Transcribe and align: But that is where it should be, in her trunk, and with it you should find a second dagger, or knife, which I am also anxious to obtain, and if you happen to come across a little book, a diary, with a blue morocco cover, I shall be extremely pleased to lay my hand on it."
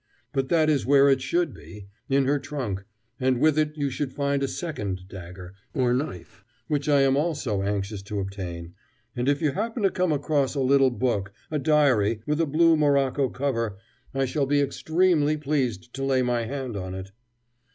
But 0.33 0.49
that 0.49 0.67
is 0.67 0.83
where 0.83 1.09
it 1.11 1.21
should 1.21 1.53
be, 1.53 1.85
in 2.09 2.25
her 2.25 2.39
trunk, 2.39 2.85
and 3.19 3.39
with 3.39 3.55
it 3.59 3.73
you 3.77 3.91
should 3.91 4.11
find 4.11 4.41
a 4.41 4.47
second 4.47 5.07
dagger, 5.07 5.53
or 5.75 5.93
knife, 5.93 6.43
which 6.67 6.89
I 6.89 7.01
am 7.01 7.15
also 7.15 7.61
anxious 7.61 8.01
to 8.03 8.19
obtain, 8.19 8.73
and 9.15 9.29
if 9.29 9.43
you 9.43 9.51
happen 9.51 9.83
to 9.83 9.91
come 9.91 10.11
across 10.11 10.55
a 10.55 10.59
little 10.59 10.89
book, 10.89 11.33
a 11.51 11.59
diary, 11.59 12.21
with 12.25 12.41
a 12.41 12.47
blue 12.47 12.75
morocco 12.75 13.29
cover, 13.29 13.77
I 14.11 14.25
shall 14.25 14.47
be 14.47 14.59
extremely 14.59 15.37
pleased 15.37 15.93
to 15.93 16.03
lay 16.03 16.23
my 16.23 16.45
hand 16.45 16.75
on 16.75 16.95
it." 16.95 17.11